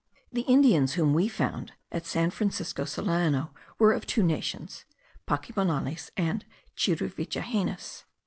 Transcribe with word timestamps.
The 0.31 0.41
Indians 0.41 0.93
whom 0.93 1.13
we 1.13 1.27
found 1.27 1.73
at 1.91 2.07
San 2.07 2.31
Francisco 2.31 2.85
Solano 2.85 3.53
were 3.77 3.93
of 3.93 4.07
two 4.07 4.23
nations; 4.23 4.83
Pacimonales 5.27 6.09
and 6.17 6.43
Cheruvichahenas. 6.75 8.05